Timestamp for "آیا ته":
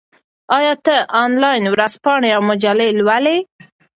0.57-0.95